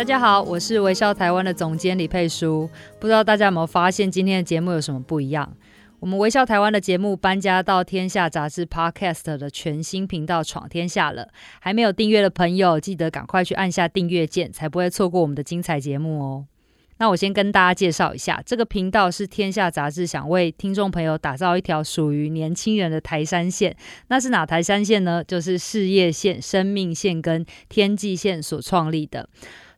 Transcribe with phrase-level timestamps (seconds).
[0.00, 2.66] 大家好，我是微笑台湾的总监李佩书。
[2.98, 5.54] 不知道大家有没有发现，今天的节目有什么不一样？
[5.98, 11.28] 我们微笑台湾的节目搬家到天下杂志 Podcast 的全新频道闯天下了。
[11.60, 16.46] 还没有订阅的朋友，记得赶快去按下订阅键，才不会错过我们的精彩节目哦。
[16.96, 23.76] 那我先跟大家介绍一下，这个频道是天下杂志想为听众朋友打造一条属于年轻人的台山线。
[24.08, 25.22] 那是哪台山线呢？
[25.22, 29.28] 就是事业线、生命线跟天际线所创立的。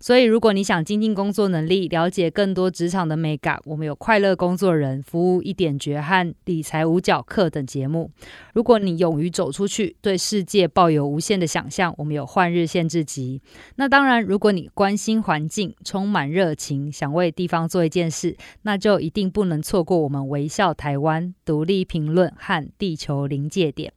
[0.03, 8.11] 所以，如果你想精进工作能力，了解更多职场的美感，我们有快乐工作人、服务一点绝和理财五角课等节目。
[8.53, 13.41] 如果你勇于走出去，对世界抱有无限的想象，我们有换日限制集。
[13.77, 23.93] 那当然，如果你关心环境，充满热情，想为地方做一件事，那就一定不能错过我们微笑台湾独立评论和地球临界点。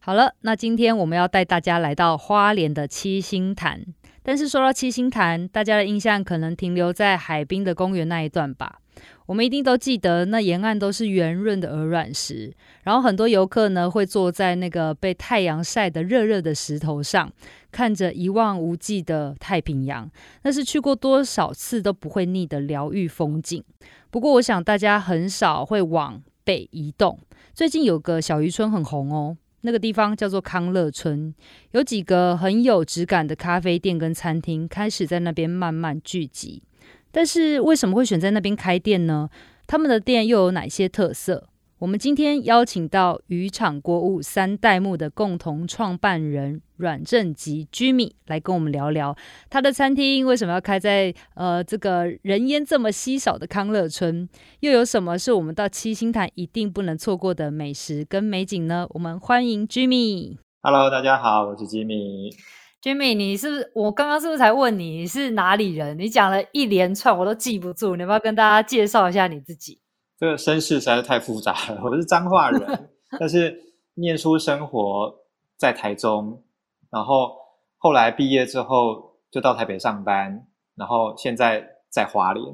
[0.00, 3.84] 好了，那今天我们要带大家来到花莲的七星潭。
[4.28, 8.78] 但是说到七星潭，大家的印象可能停留在海滨的公园那一段吧。
[9.24, 17.32] 我们一定都记得，那沿岸都是圆润的鹅卵石，然后很多游客呢会坐在那个被太阳晒得热热的石头上，
[17.72, 20.10] 看着一望无际的太平洋，
[20.42, 23.64] 那是去过多少次都不会腻的疗愈风景。
[24.10, 27.18] 不过，我想大家很少会往北移动。
[27.54, 29.38] 最近有个小渔村很红哦。
[29.62, 31.34] 那个地方叫做康乐村，
[31.72, 36.62] 有几个很有质感的咖啡店跟餐厅开始在那边慢慢聚集。
[37.10, 39.28] 但是为什么会选在那边开店呢？
[39.66, 41.48] 他们的店又有哪些特色？
[41.80, 49.16] 我们今天邀请到渔场国务三代目的共同创办人阮正吉 Jimmy 来跟我们聊聊
[49.48, 54.28] 他的餐厅为什么要开在呃这个人烟这么稀少的康乐村，
[54.58, 58.84] 又有什么是我们到七星潭一定不能错过的美食跟美景呢？
[58.90, 60.36] 我们欢迎 Jimmy。
[60.60, 62.34] Hello，大家好，我是 Jimmy。
[62.82, 65.96] Jimmy，你是不是我刚刚是不是才问你，你是哪里人？
[65.96, 69.78] 你讲了一连串我都记不住，你要不要跟大家介绍一下你自己？
[70.18, 71.80] 这个身世实在是太复杂了。
[71.84, 72.90] 我是彰化人，
[73.20, 73.56] 但是
[73.94, 75.14] 念书生活
[75.56, 76.42] 在台中，
[76.90, 77.36] 然后
[77.76, 82.44] 后来毕业之后就到台北上班，然后现在在华联。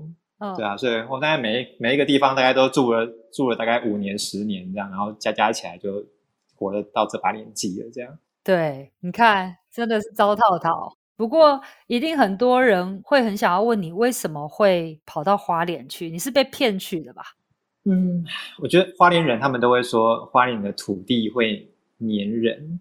[0.41, 6.05] 哦，对啊，所以我大概每每一个地方大概都住了住了大概五年十年这样，然后加加起来就
[6.55, 8.19] 活了到这把年纪了这样。
[8.43, 10.95] 对，你看真的是糟套套。
[11.17, 16.11] 不过一定很多人会很想要问你，为什么会跑到花莲去？
[16.11, 17.23] 你是被骗去的吧？
[17.85, 18.25] 嗯，
[18.59, 22.81] 我觉得花莲人他们都会说花莲的土地会黏人，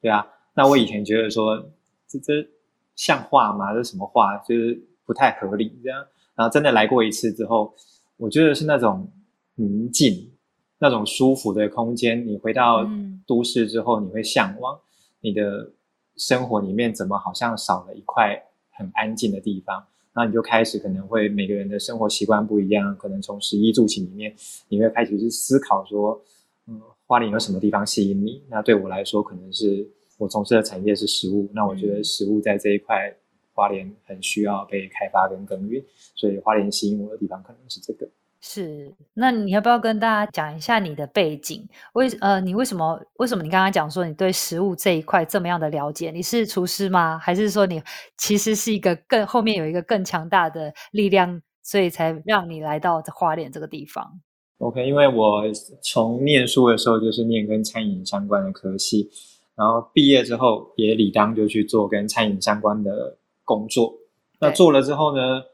[0.00, 0.26] 对啊。
[0.54, 1.60] 那我以前觉得说
[2.06, 2.48] 这这
[2.94, 3.74] 像话吗？
[3.74, 4.36] 这什么话？
[4.38, 6.06] 就是不太合理这样。
[6.36, 7.74] 然后真的来过一次之后，
[8.16, 9.10] 我觉得是那种
[9.56, 10.32] 宁静、
[10.78, 12.24] 那种舒服的空间。
[12.24, 12.88] 你回到
[13.26, 14.78] 都市之后，你会向往
[15.20, 15.72] 你的
[16.16, 18.40] 生活里面怎么好像少了一块
[18.70, 19.84] 很安静的地方。
[20.14, 24.34] 那你就开始可能会每个人的生活习惯不一样，可能从十一住起里面，
[24.68, 26.22] 你会开始去思考说，
[26.66, 28.42] 嗯，花莲有什么地方吸引你？
[28.48, 29.88] 那对我来说，可能是
[30.18, 33.12] 我从事的产业是食物，那我觉得食物在这一块
[33.52, 38.08] 花莲很需要被开发跟耕耘，所以花莲吸引我的地方可能是这个。
[38.46, 41.66] 是，那你要不要跟大家讲一下你的背景？
[41.94, 46.10] 为呃，你为什么为什么你刚刚讲说你对食物这一块这么样的了解？
[46.10, 47.18] 你是厨师吗？
[47.18, 47.82] 还是说你
[48.18, 54.20] 其实是一个更后面有一个更强大的力量，所以才让你来到花莲这个地方
[54.58, 55.44] ？OK，因为我
[55.82, 59.08] 从念书的时候就是念跟餐饮相关的科系，
[59.56, 63.94] 然后毕业之后也理当就去做跟餐饮相关的工作。
[64.38, 65.44] 那做了之后呢？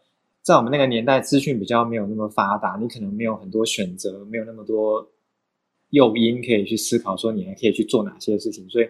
[0.50, 5.08] 在我们那个年代，资讯比较没有那么发达，你可能没有很多选择，没有那么多
[5.90, 8.68] 诱因可以去思考，说你还可以去做哪些事情。
[8.68, 8.88] 所以，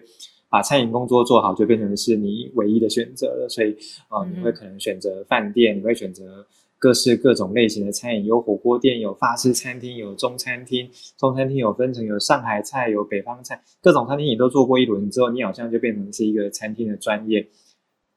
[0.49, 3.47] 把餐饮工作做好，就变成是你唯一的选择了。
[3.47, 3.73] 所以，
[4.07, 6.47] 啊、呃，你会可能选择饭店，你会选择
[6.79, 10.89] 各式各种类型的餐饮，有火锅店，有法式餐厅，有中餐厅。
[11.15, 17.47] 中餐厅有分成有上海菜，有北方菜，各种餐厅你都做过一轮之后，你好像就变成是一个餐厅的专业。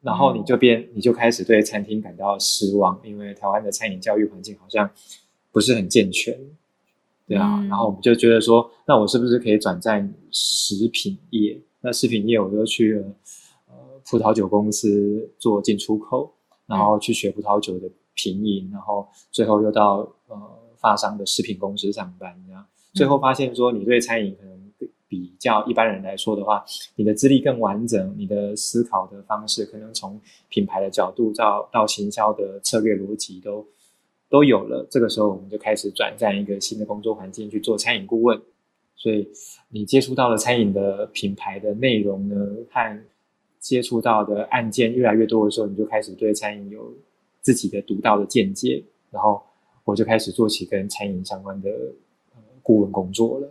[0.04, 4.88] 然后你就变，你就开始对餐厅感到失望，因为台湾的餐饮教育环境好像
[5.50, 6.38] 不是很健全，
[7.26, 7.58] 对啊。
[7.58, 11.58] 嗯、然后我们就觉得说，那我是不是可以转战食品业？
[11.80, 13.06] 那食品业我就去了
[13.68, 13.74] 呃
[14.06, 16.30] 葡萄酒公司做进出口，
[16.66, 20.38] 然后去学葡萄酒的品饮，然后最后又到呃
[20.76, 24.63] 发商的食品公司上班，这样最后发现说你对餐饮可能
[25.14, 26.64] 比较一般人来说的话，
[26.96, 33.64] 你的资历更完整，你的思考的方式可能从品牌的角度到到行销的策略逻辑都
[34.28, 34.84] 都有了。
[34.90, 38.40] 这个时候我们就开始转战一个新的工作环境去做餐饮顾问，
[38.96, 39.28] 所以
[39.68, 42.34] 你接触到了餐饮的品牌的内容呢，
[42.70, 43.04] 和
[43.60, 46.92] 接触到的案件越来越多的时候，你就开始对餐饮有
[47.40, 48.82] 自己的独到的见解，
[49.12, 49.40] 然后
[49.84, 51.70] 我就开始做起跟餐饮相关的
[52.62, 53.48] 顾问工作了。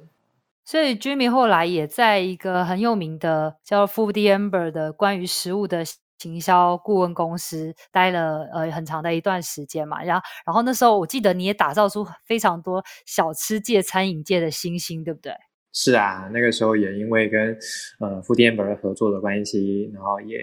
[0.65, 5.83] 所以 Jimmy 后来也在一个很有名的叫 Foodie Amber 的关于食物的
[6.17, 10.01] 行销顾问公司待了呃很长的一段时间嘛。
[10.03, 15.33] 然后，然后那时候我记得你也打造出非常多小吃界、餐饮界的新星，对不对？
[15.73, 17.57] 是啊，那个时候也因为跟
[17.99, 20.39] 呃 Foodember 合作的关系，然后也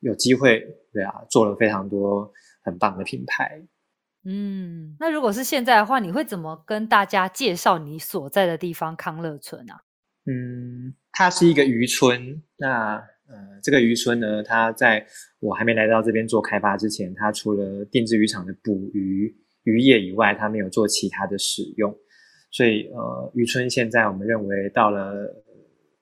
[0.00, 2.30] 有机会，对啊，做了非常多
[2.62, 3.62] 很棒的品牌。
[4.28, 9.84] 嗯，那如果是现在的话，你会怎么跟大家介绍你所在的地方康乐村啊？
[10.26, 12.42] 嗯，它是一个渔村。
[12.56, 12.96] 那
[13.28, 15.06] 呃，这个渔村呢，它在
[15.38, 19.32] 我还没来到这边做开发之前，它除了定制渔场的捕鱼
[19.62, 21.96] 渔业以外，它没有做其他的使用。
[22.50, 25.44] 所以，呃，渔村现在我们认为到了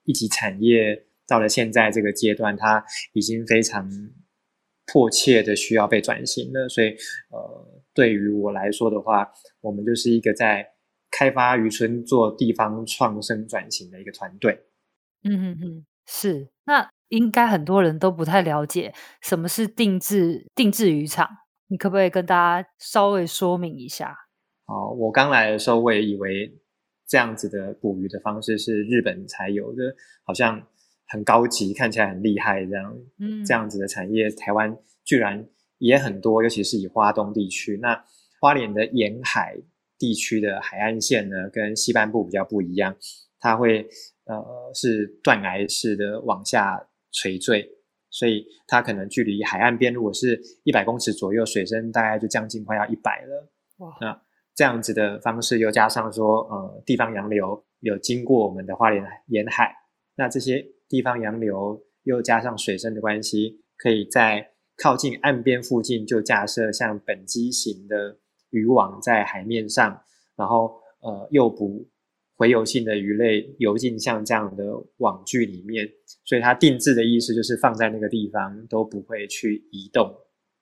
[0.05, 2.83] 一级产业，到了现在这个阶段，它
[3.13, 3.91] 已经非常
[4.87, 6.69] 迫切的需要被转型了。
[6.69, 6.89] 所以，
[7.31, 9.31] 呃，对于我来说的话，
[9.61, 10.67] 我们就是一个在
[11.11, 14.67] 开发渔村做地方创生转型的一个团队。
[15.23, 16.49] 嗯嗯嗯，是。
[16.67, 18.93] 那应该很多人都不太了解
[19.23, 21.29] 什么是定制定制渔场，
[21.69, 24.17] 你可不可以跟大家稍微说明一下？
[24.67, 26.59] 哦，我刚来的时候，我也以为
[27.07, 29.95] 这样子的捕鱼的方式是日本才有的，
[30.25, 30.67] 好像
[31.07, 32.99] 很高级，看起来很厉害这样。
[33.19, 35.47] 嗯，这样子的产业，台湾居然
[35.85, 37.79] 也很多，尤其是以花东地区。
[37.83, 38.05] 那
[38.41, 39.57] 花莲的沿海
[39.99, 42.97] 地区的海岸线呢，跟西半部比较不一样，
[43.39, 43.87] 它会
[44.25, 47.69] 呃是断崖式的往下垂坠，
[48.11, 53.53] 所以它可能距离海岸边如果是一百公尺左右，水深大概就将近快要一百了。
[53.79, 54.21] 哇，那。
[54.57, 59.75] 这样子的方式，又加上说，呃，地方洋流有经过我们的花莲沿海，
[60.15, 68.19] 那这些地方洋流又加上水深的关系，可以在靠近岸边附近就架设像本机型的
[68.51, 70.03] 渔网在海面上，
[70.37, 71.89] 然后呃诱捕
[72.39, 74.65] 洄游性的鱼类游进像这样的
[74.97, 75.89] 网具里面，
[76.25, 80.13] 所以它定制的意思就是放在那个地方都不会去移动。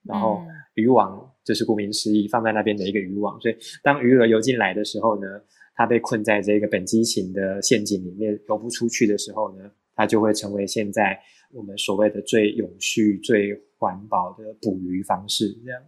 [0.05, 0.43] 然后
[0.75, 5.29] 渔网就是顾名思义放在那边的一个渔网，所以当鱼儿游进来的时候呢，
[5.77, 11.17] 它被困在这个本机型的陷阱里面游不出去的时候呢，它就会成为现在
[11.53, 15.83] 我们所谓的最有序、最环保的捕鱼方式，这样。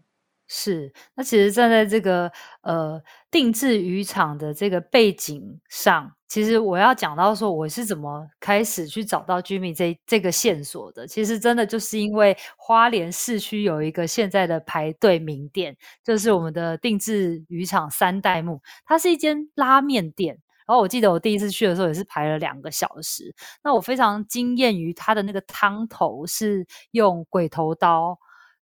[0.47, 2.31] 是，那其实站在这个
[2.61, 11.07] 呃定制渔场的这个背景上，其实我要讲到说我是怎么开始去找到 Jimmy 这这个线索的。
[11.07, 15.75] 其实真的就是因为花莲市区有一个现在的排队名店，
[16.05, 20.39] 就是我们的定制渔场三代目，它是一间拉面店。
[20.67, 23.35] 然后我记得我第一次去的时候也是排了两个小时。
[23.63, 28.19] 那我非常惊艳于它的那个汤头是用鬼头刀。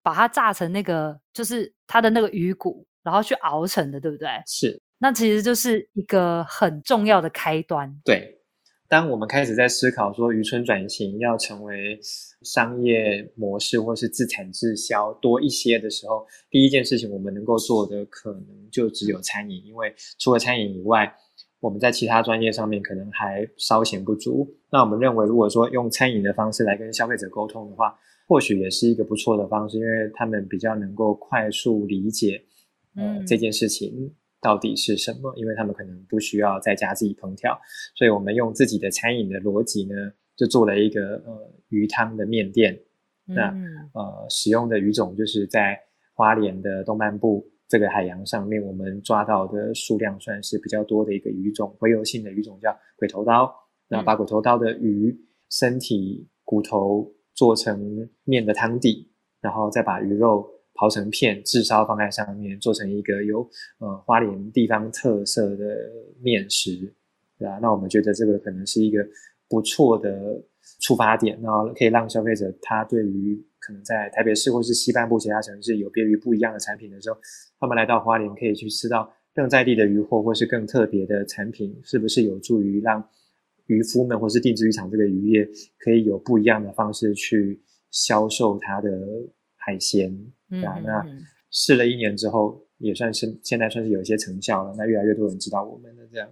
[0.03, 4.29] 把它炸成那个，就是它的那个鱼骨，然后去熬成的，对不对？
[4.47, 4.81] 是。
[4.99, 7.93] 那其实就是一个很重要的开端。
[8.05, 8.41] 对。
[8.89, 11.99] 当我们开始在思考说渔村转型要成为
[12.43, 21.13] 商业模式或是自产自销多一些的时候，第一件事情我们能够做的可能就只有餐饮，因为除了餐饮以外，
[21.61, 24.49] 我们在其他专业上面可能还稍显不足。
[24.71, 27.99] 那我们认为，如果说用餐饮的方式来跟消费者沟通的话，
[28.29, 32.43] 或许也是一个不错的方式，因为他们比较能够快速理解，
[32.97, 37.59] 呃，嗯，这件事情到底是什么，因为他们可能不需要在家自己烹调，
[37.95, 39.95] 所以我们用自己的餐饮的逻辑呢，
[40.37, 42.79] 就做了一个呃鱼汤的面店。
[43.29, 43.43] 嗯，那
[43.93, 45.81] 呃使用的鱼种就是在
[46.15, 53.53] 花莲的东半部这个海洋上面，我们抓到的数量算是比较多的一个鱼种，洄游性的鱼种叫鬼头刀。
[53.89, 55.17] 那把鬼头刀的鱼
[55.51, 57.13] 身体骨头。
[57.37, 59.11] 做成面的汤底，
[59.43, 63.47] 然后再把鱼肉刨成片，炙烧放在上面，做成一个有
[63.79, 65.67] 呃花莲地方特色的
[66.23, 66.95] 面食，
[67.39, 67.59] 对吧？
[67.61, 69.07] 那我们觉得这个可能是一个
[69.51, 70.43] 不错的
[70.81, 77.19] 出发点，然后可以让消费者他对于可能在台北市或是西半部其他城市有别于不一样的产品的时候，
[77.59, 83.09] 他们来到花莲可以去吃到更在地的渔货或是更特别的产品，是不是有助于让？
[83.69, 85.45] 渔夫们或是定制渔场这个渔业，
[85.81, 88.89] 可以有不一样的方式去销售它的
[89.57, 90.17] 海鲜，
[90.53, 91.05] 嗯，啊，那
[91.51, 94.73] 试了一年之后，也算是现在算是有一些成效了。
[94.79, 96.29] 那越来越多人知道我们的，这样。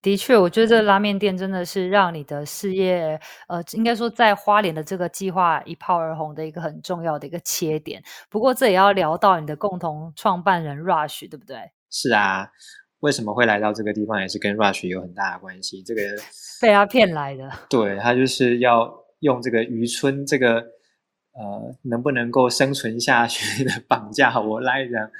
[0.00, 8.02] 的确，我觉得这拉面店真的是让你的事业，呃，应该说在花莲的这个计划一炮而红的一个很重要的一个切点。
[8.30, 11.56] 不过，这也要聊到你的共同创办人 Rush，对不对？
[11.90, 12.48] 是啊，
[13.00, 15.82] 为什么会来到这个地方，也是跟 Rush 有很大的关系。
[15.82, 16.00] 这个
[16.62, 20.60] 被他骗来的，对，他就是要用这个渔村这个
[21.32, 25.10] 呃能不能够生存下去的绑架我来这样。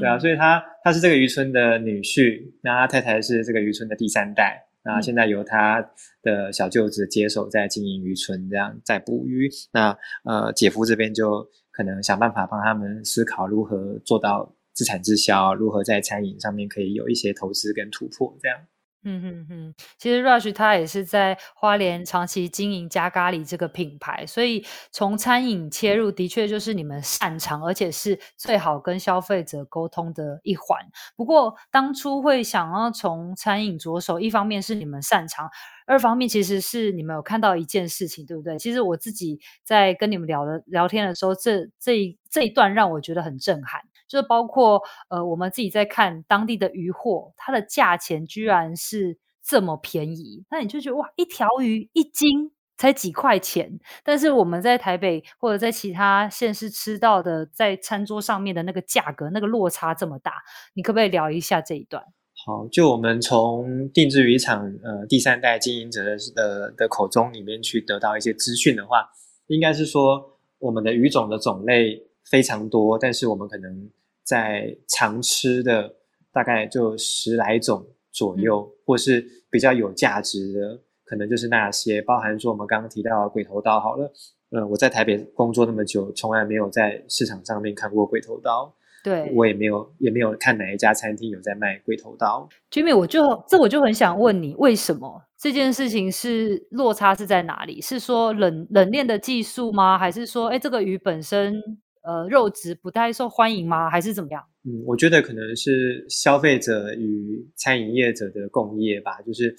[0.00, 5.86] 对啊，所以他他是这个渔村的女婿，那他太太是这个渔村的第三代，那现在由他
[6.22, 9.50] 的小舅子接手在经营渔村，这样在捕鱼。
[9.72, 18.58] 那呃，姐夫这边就可能想办法帮他们思考如何做到自产自销，如何在餐饮上面可以有一些投资跟突破，这样。
[19.06, 30.78] 嗯哼哼，其实 Rush 他也是在花莲长期经营加咖喱这个品牌，所以从餐饮切入，的确就是你们擅长，而且是最好跟消费者沟通的一环。
[31.16, 35.50] 不过当初会想要从餐饮着手，一方面是你们擅长，
[35.86, 38.58] 二方面其实是你们有看到一件事情，对不对？
[38.58, 43.82] 其实我自己在跟你们聊的聊天的时候，这这一这一段让我觉得很震撼。
[44.14, 60.32] 就包括呃，我们自己在看当地的渔货，它的价钱居然是这么便宜，那你就觉得哇，一条鱼一斤才几块钱，但是我们在台北或者在其他县市吃到的，在餐桌上面的那个价格，那个落差这么大，
[60.74, 62.02] 你可不可以聊一下这一段？
[62.46, 66.02] 好，就我们从定制渔场呃第三代经营者
[66.34, 69.08] 的的口中里面去得到一些资讯的话，
[69.46, 73.88] 应该是说我们的鱼种的种类非常多，但是我们可能
[74.24, 75.94] 在常吃的
[76.32, 84.10] 大概就十来种左右，嗯、或是比较有价值的，可能就是那些，包含说我们刚刚提到的鬼头刀好了。
[84.50, 88.72] 嗯，我在台北工作那么久，从来没有在市场上面看过鬼头刀。
[89.02, 92.48] 对，我也没有，也没有看哪一家餐厅有在卖鬼头刀。
[92.70, 97.80] Jimmy，我就这我就很想问你，为什么这件事情是落差是在哪里？
[97.82, 99.98] 是说冷冷链的技术吗？
[99.98, 101.60] 还是说，哎，这个鱼本身？
[102.04, 103.88] 呃，肉质不太受欢迎吗？
[103.88, 104.44] 还是怎么样？
[104.64, 109.22] 嗯，我觉得可能是消费者与餐饮业者的共业吧。
[109.22, 109.56] 就是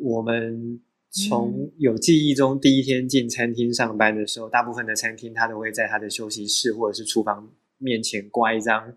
[0.00, 0.80] 我们
[1.10, 7.46] 从有记忆中第一天进餐厅上班的时候，嗯、大部分的餐厅他都会在他的休息室或者是厨房
[7.76, 8.94] 面前挂一张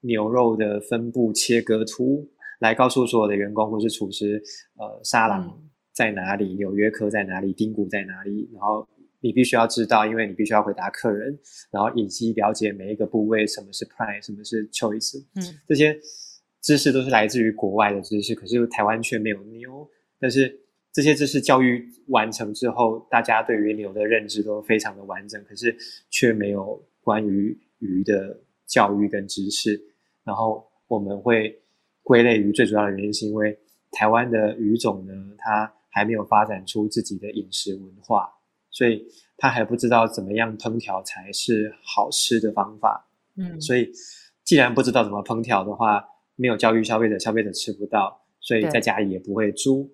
[0.00, 4.42] 牛肉的分布切割图，来告诉所有的员工或是厨师，
[4.76, 5.62] 呃，沙朗
[5.92, 8.88] 在哪里，纽约客在哪里，丁骨在哪里，然后。
[9.24, 11.38] 你必须要知道，因为你必须要回答客人，
[11.70, 15.98] 然后以及了解每一个部位，什么是 prime，什么是 choice，嗯，这些
[16.60, 19.88] 知识都是来自于国外的知识，可是台湾却没有牛。
[20.20, 20.60] 但是
[20.92, 25.74] 这些知识教育完成之后，大家对于牛的认知都非常的完整，可是
[26.10, 29.80] 却没有关于鱼的教育跟知识。
[30.22, 31.58] 然后我们会
[32.02, 33.58] 归类于最主要的原因，是因为
[33.90, 38.30] 台湾的鱼种呢，它还没有发展出自己的饮食文化。
[38.74, 43.88] 所以他还不知道怎么样烹调才是好吃的方法，嗯，所以
[44.42, 46.04] 既然不知道怎么烹调的话，
[46.34, 49.88] 没有教育消费者，消费者吃不到，所以在家里也不会煮。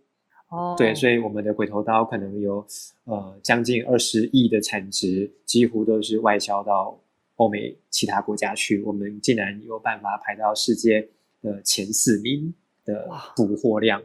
[0.49, 2.67] 哦，对，所以我们的鬼头刀可能有
[3.05, 6.99] 呃将近二十亿的产值，几乎都是外销到
[7.37, 8.83] 欧美其他国家去。
[8.83, 11.07] 我们竟然有办法排到世界
[11.43, 12.55] 的前四名
[12.87, 14.03] 的捕获量，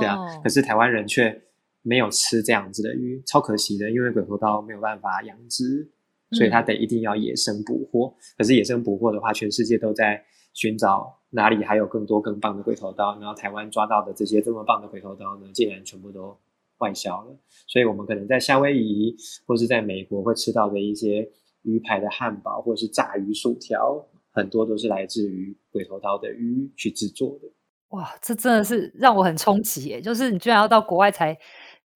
[0.00, 1.40] 这样，可是台湾人却。
[1.82, 5.88] 没有吃这样子的鱼，超可惜的，因为鬼头刀没有办法养殖，
[6.32, 8.08] 所以它得一定要野生捕获。
[8.08, 16.36] 嗯、可是野生捕获的话，全世界都在寻找哪里还有更多更棒的鬼头刀，然后台湾抓到的这些这么棒的鬼头刀呢，竟然全部都
[16.78, 17.36] 外销了。
[17.66, 19.16] 所以我们可能在夏威夷
[19.46, 21.26] 或是在美国会吃到的一些
[21.62, 27.48] 鱼排的汉堡，或是炸鱼薯条，很多都是来自于鬼头刀的鱼去制作的。
[27.90, 30.00] 哇，这真的是让我很冲击耶！
[30.00, 31.38] 就是你居然要到国外才。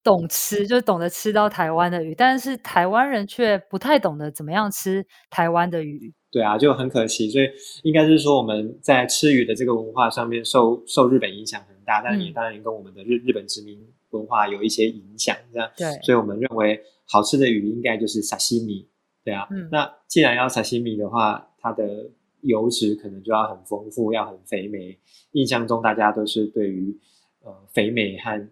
[0.02, 6.12] 懂吃，就懂得吃到台湾的鱼，但是台湾人却不太懂得怎么样吃台湾的鱼。
[6.30, 7.28] 对啊，就很可惜。
[7.28, 7.49] 所以
[7.82, 13.78] 应该是说我们在吃鱼的这个文化上面受受日本影响很大，但也当然也跟我们的日日本殖民
[14.11, 15.37] 文化有一些影响。
[15.52, 18.88] 这样，对，所以我们认为好吃的鱼应该就是沙西米。
[19.23, 24.99] 对啊，嗯，那既然要沙西米的话，它的油脂可能就要很丰富，要很肥美。
[25.32, 26.99] 印象中大家都是对于
[27.42, 28.49] 呃肥美和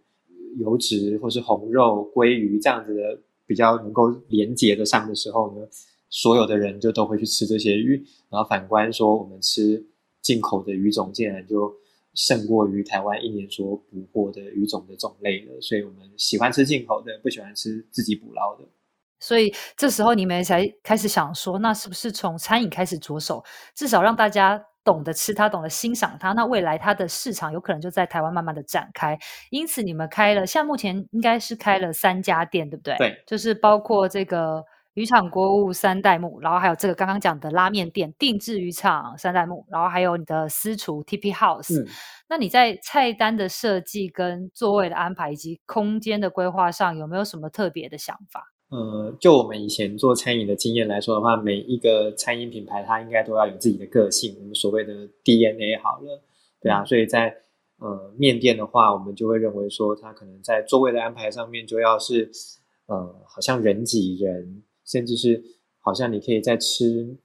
[0.58, 5.66] 油脂或是红肉、鲑鱼这样子的比较能够连接得上的时候呢，
[6.08, 8.04] 所有的人就都会去吃这些鱼。
[8.28, 9.84] 然后反观说，我们吃
[10.20, 11.74] 进口的鱼种，竟然就
[12.14, 15.60] 胜过于台湾一年所捕获的鱼种的种类了。
[15.60, 18.64] 所以我们喜欢吃进口的，不喜欢吃自己捕捞的。
[19.18, 29.18] 所以这时候你们才开始想说，那是不是从餐饮开始着手，至少让大家懂得吃它，懂得欣赏它，那未来它的市场有可能就在台湾慢慢的展开。
[29.50, 32.96] 因此你们开了，现在目前应该是开了三家店，对不对？
[32.96, 41.80] 对，就是包括这个渔场国物三代目，然后还有这个刚刚讲的拉面店定制渔场三代目，然后还有你的私厨 TP House。
[41.80, 41.86] 嗯，
[42.28, 48.44] 那你在菜单的设计跟座位的安排以及空间的规划上，有没有什么特别的想法？
[48.70, 56.22] 呃，就我们以前做餐饮的经验来说的话，每一个餐饮品牌它应该都要有自己的个性，我们所谓的 DNA 好了，
[56.62, 57.34] 对啊，所以在
[57.80, 62.30] 呃面店的话，我们就会认为说，它可能在座位的安排上面就要是
[62.86, 62.96] 呃，
[63.26, 65.42] 好像人挤人，甚至是
[65.80, 67.18] 好像你可以在吃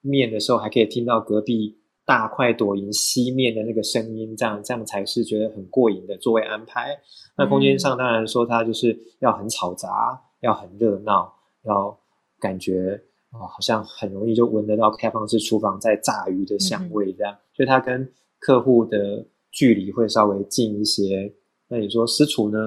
[0.00, 6.98] 面的时候还可以听到隔壁大快朵颐吸面的那个声音，这样这样才是觉得很过瘾的座位安排。
[7.36, 10.24] 那空间上当然说它就是要很嘈杂。
[10.40, 11.32] 要很热闹，
[11.64, 11.98] 要
[12.38, 21.32] 感觉好像很容易就闻得到开放式厨房在炸鱼的香味这样，嗯、所以它跟客户的距离会稍微近一些。
[21.68, 22.58] 那你说私厨呢，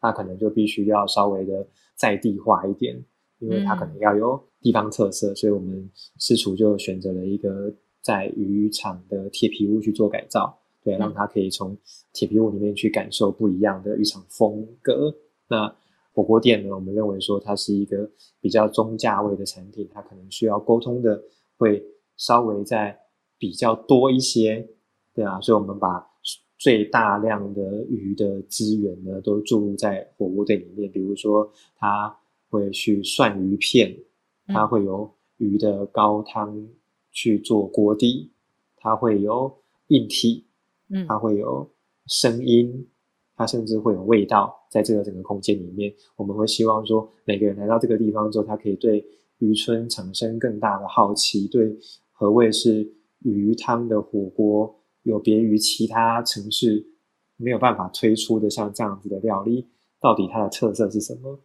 [0.00, 3.02] 它可能就必须要稍微的在地化一点，
[3.38, 7.72] 因为它可能要有地方特色，嗯、所以我们私厨就选择了一个
[8.02, 11.76] 在渔场的铁皮屋去做改造，对，让他可以从
[12.12, 15.14] 铁皮屋里面去感受不一样的渔场风格。
[15.48, 15.74] 那
[16.12, 21.22] 火锅店呢，我们认为说它是一个比较中价位的产品，它可能需要沟通的
[21.56, 21.84] 会
[22.16, 22.98] 稍微在
[23.38, 24.68] 比较多一些，
[25.14, 26.06] 对啊，所以我们把
[26.58, 32.14] 最大量的鱼的资源呢都注入在火锅店里面，比如说它
[32.50, 33.96] 会去涮鱼片，
[34.46, 36.68] 它会有鱼的高汤
[37.12, 38.30] 去做锅底，
[38.76, 40.44] 它会有硬体，
[40.88, 41.70] 嗯，它会有
[42.06, 42.86] 声音。
[43.40, 49.02] 它甚至会有味道，在这个整个空间里面，我们会希望说，每个人来到这个地方之后，他可以对
[49.38, 51.74] 渔村产生更大的好奇，对
[52.12, 52.86] 何谓是
[53.20, 56.84] 鱼汤的火锅，有别于其他城市
[57.38, 59.66] 没有办法推出的像这样子的料理，
[59.98, 61.40] 到底它的特色是什么？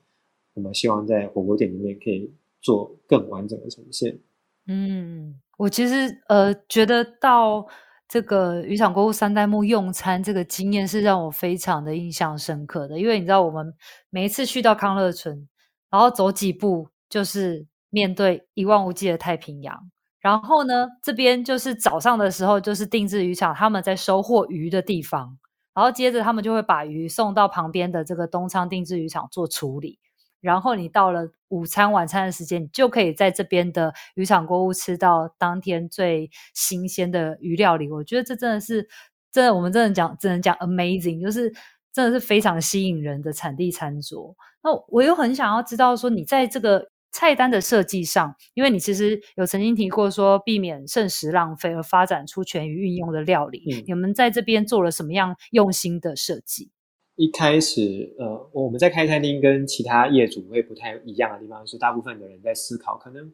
[0.56, 2.30] 我们希望在火锅店里面可以
[2.62, 4.20] 做更完整的呈现。
[4.68, 5.94] 嗯，我其实
[6.28, 7.66] 呃觉得到。
[8.08, 13.74] 这个渔场锅物三代目用餐这个经验是让我非常的印象深刻的，因为你知道我们
[14.10, 15.48] 每一次去到康乐村，
[15.90, 25.38] 然后走几步就是面对一望无际的太平洋，然后呢这边就是早上的时候就是定制渔场他们在收获鱼的地方，
[25.74, 30.00] 然后接着他们就会把鱼送到旁边的这个东昌定制渔场做处理。
[30.46, 37.90] 然后你到了午餐、晚餐的时间，你就可以在这边的渔场锅物吃到当天最新鲜的鱼料理。
[37.90, 38.88] 我觉得这真的是，
[39.32, 41.52] 真的，我们真的讲，只能讲 amazing，就是
[41.92, 44.36] 真的是非常吸引人的产地餐桌。
[44.64, 56.72] 那我又很想要知道说，你在这个菜单的设计上，因为你其实有曾经提过说，避免剩食浪费而发展出全鱼运用的料理，嗯、你们在这边做了什么样用心的设计？
[57.16, 63.32] 一开始，呃，我们在开餐厅跟其他业主会不太一样的地方是，大部分的人在思考可能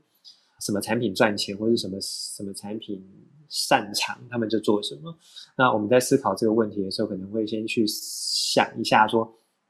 [0.60, 3.04] 什么产品赚钱，或者什么什么产品
[3.50, 5.12] 擅长，他们就做什么。
[5.58, 9.24] 那我们在思考这个问题的时候，可能会先去想一下说，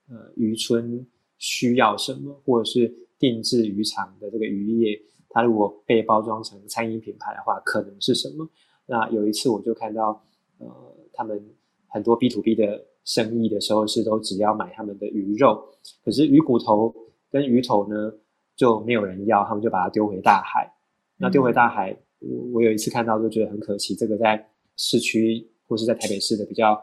[0.10, 8.46] 呃，渔村需要什么，或者是定制渔场的这个渔业，它如果被包装成餐饮品牌的话，可能是什么？
[8.88, 10.22] 那有一次我就看到，
[10.58, 10.68] 呃，
[11.14, 11.42] 他们
[11.88, 12.88] 很多 B to B 的。
[13.04, 15.64] 生意的时候是都只要买他们的鱼肉，
[16.04, 16.94] 可是鱼骨头
[17.30, 18.12] 跟鱼头呢
[18.56, 20.72] 就没有人要，他们就把它丢回大海。
[21.18, 26.80] 那丢回大海，我我有一次看到就觉得很可惜，这个在市区或是在台北市的比较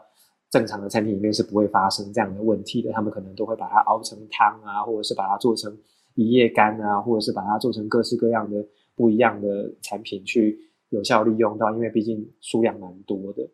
[0.49, 2.91] 正常的餐厅里面是不会发生这样的问题的。
[2.91, 5.77] 他们可能都会把它熬成汤啊，或者是把它做成
[6.15, 10.57] 一夜干啊，或者是把它做成各式各样的不一样的产品去
[10.89, 13.47] 有效利用到，因为毕竟数量蛮多的。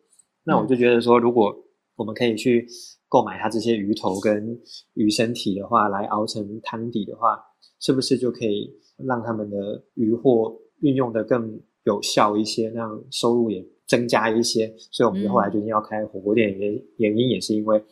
[0.44, 1.56] 那我就觉得说，如果
[1.96, 2.68] 我们可以去
[3.08, 4.60] 购买它这些鱼头跟
[4.94, 7.42] 鱼身体的话，来熬成汤底的话，
[7.80, 14.74] 是不是就可以让他们的鱼货运用的更有效一些，让收入也增加一些？
[14.90, 17.82] 所以我们就后来决定要开火锅店，原原因也是因为，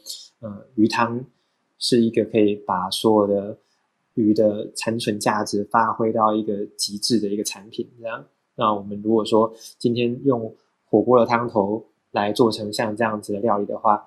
[0.40, 1.24] 呃，鱼汤
[1.78, 3.58] 是一个可以把所有的
[4.14, 7.88] 鱼的残存价值发挥到一个极致的一个产品。
[7.98, 11.86] 这样，那我们如果说今天用火锅的汤头。
[12.14, 14.02] 来做成像这样子的料理的话，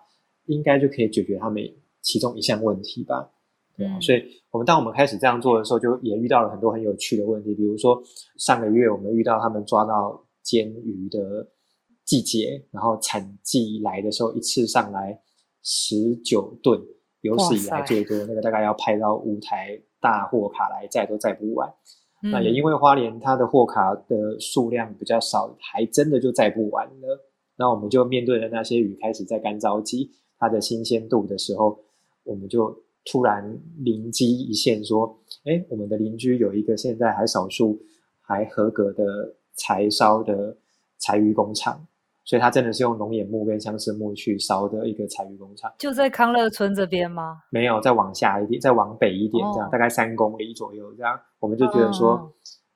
[0.45, 1.61] 应该就可以解决他们
[2.01, 3.29] 其中一项问题吧？
[3.77, 7.53] 对啊，所以我们当我们开始这样做的时候，就也遇到了很多很有趣的问题。
[7.53, 8.01] 比如说
[8.37, 11.47] 上个月我们遇到他们抓到煎鱼的
[12.03, 15.21] 季节，然后产季来的时候，一次上来
[15.61, 16.81] 十九吨，
[17.21, 21.71] 有史以来最多，那个大概要派到五台大货卡来载都载不完。
[22.23, 27.23] 嗯、那也因为花莲它的货卡的数量比较少，还真的就载不完了。
[27.57, 31.79] 那我们就面对着那些鱼开始在干着急它的新鲜度的时候，
[32.23, 37.79] 我们就突然灵机一现，说：“哎，我们的邻居有一个现在还少数
[38.21, 39.03] 还合格的
[39.55, 40.57] 柴烧的
[40.99, 41.85] 柴鱼工厂。”
[42.27, 47.37] 所以它真的是用龙眼木跟相思木去烧的一个柴鱼工厂，就在康乐村这边吗？
[47.49, 52.27] 没有，再往下一点，再往北一点，这样、哦、大概三公里左右，这样我们就觉得说，嗯、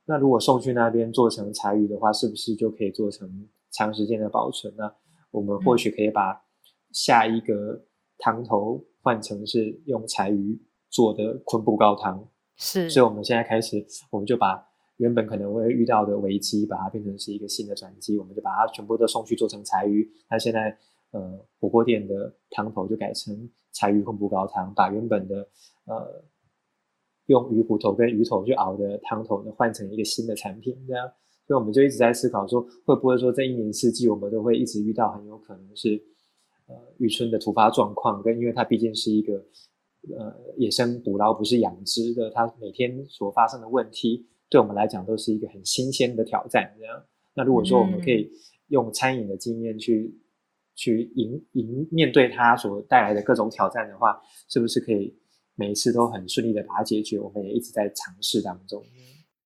[0.06, 3.30] 那如果送去那边做成柴鱼的话，是不是就可以做成
[3.72, 4.92] 长时间的保存呢？
[5.32, 6.44] 我们或许可以把
[6.92, 7.86] 下一个
[8.18, 14.68] 汤头换成是用柴鱼做的昆布高汤，是，所以我们现在开始，我们就把。
[14.98, 20.08] 原本可能会遇到的危机，把它变成是一个新的转机，我们就把它全部都送去做成柴鱼。
[20.30, 20.78] 那现在，
[21.10, 25.50] 呃，火锅店的汤头就改成柴鱼昆布高汤，把原本的
[25.86, 26.24] 呃
[27.26, 30.78] 用鱼骨头跟鱼头去熬的汤头呢，换成一个新的产品。
[30.88, 31.12] 这样，
[31.52, 36.02] 所以我们就一直在思考说，会不会说这一年四季我们都会一直遇到很有可能是
[36.68, 39.34] 呃渔村的突发状况，跟因为它毕竟是一个
[40.18, 44.26] 呃野生捕捞，不是养殖的，它每天所发生的问题。
[44.50, 47.04] 对我们来讲都是一个很新鲜的挑战，这样。
[47.34, 48.32] 那如果说我们可以
[48.68, 50.20] 用餐饮的经验去、嗯、
[50.74, 55.14] 去迎迎面对它所带来的各种挑战的话，是不是可以
[55.56, 57.20] 每一次都很顺利的把它解决？
[57.20, 58.82] 我们也一直在尝试当中。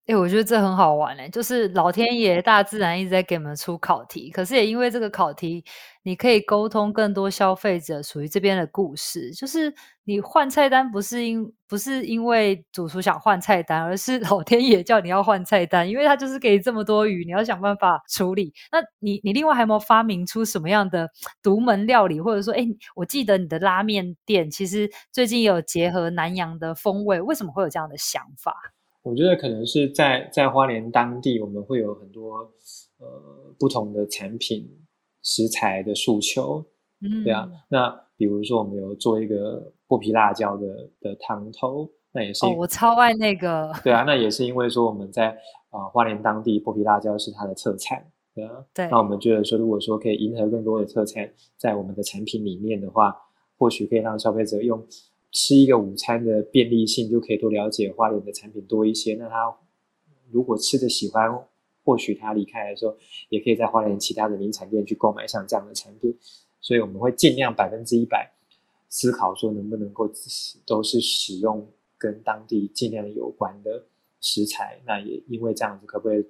[0.08, 5.66] 哎、我觉得这很好玩哎，就是老天爷、大自然一直在给我们出考题，可是也因为这个考题，
[6.04, 9.32] 你可以沟通更多消费者属于这边的故事。
[9.32, 18.54] 就是你换菜单不是因不是因为主厨想换菜单，而是 老天爷叫你要换菜单，因为他就是给这么多鱼，你要想办法处理。
[18.72, 21.10] 那你你另外还有没有发明出什么样的
[21.42, 22.64] 独门料理，或者说，哎，
[22.96, 28.75] 我记得你的拉面店其实最近有结合南洋的风味，为什么会有这样的想法？
[29.06, 32.40] 我觉得可能是在在花莲当地，我们会有很多
[32.98, 34.68] 呃不同的产品
[35.22, 36.66] 食材的诉求，
[37.02, 37.48] 嗯，对啊。
[37.70, 37.88] 那
[38.18, 43.72] 比如说我们有做一个剥皮辣椒的的汤头，那也是、哦、我超爱那个。
[43.84, 45.30] 对啊，那也是因为说我们在
[45.70, 48.66] 啊、呃、花莲当地剥皮辣椒是它的特产，对啊。
[48.74, 48.88] 对。
[48.90, 53.16] 那我们觉得说，如果说可以迎合更多的特产在我们的产品里面的话，
[53.56, 54.84] 或许可以让消费者用。
[55.36, 59.16] 吃一个午餐的便利性，就可以多了解花莲的产品多一些。
[59.16, 59.54] 那他
[60.32, 61.30] 如果吃的喜欢，
[61.84, 62.96] 或许他离开的时候，
[63.28, 66.18] 也可以在花莲其他的名产店去购买像这样的产品。
[66.62, 68.32] 所以我们会尽量百分之一百
[68.88, 70.10] 思考说，能不能够
[70.66, 71.68] 都是使用
[71.98, 73.84] 跟当地尽量有关的
[74.22, 74.80] 食材。
[74.86, 76.26] 那也因为这样子，可不可以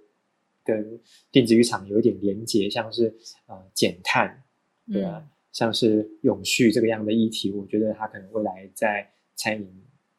[0.63, 0.99] 跟
[1.31, 3.15] 电子渔场有一点连结，像是
[3.45, 4.43] 呃减碳，
[4.91, 5.23] 对啊。
[5.55, 9.65] 像是永续这个样的议题，我觉得它可能未来在餐饮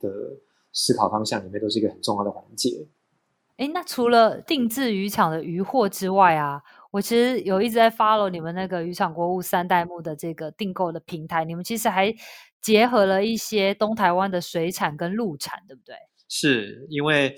[0.00, 0.08] 的
[0.72, 2.88] 思考方向里面都是一个很重要的环节。
[3.58, 12.14] 诶，那除了定制渔场的渔获之外啊，我其实有一直在 follow 你们那个渔场国物三代目的这个订购的平台，你们其实还
[12.62, 15.94] 结合了一些东台湾的水产跟陆产，对不对？
[16.30, 17.36] 是因为